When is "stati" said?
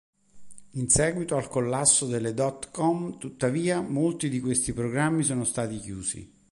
5.43-5.77